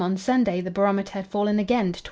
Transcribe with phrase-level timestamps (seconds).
[0.01, 1.99] on Sunday the barometer had fallen again to 28.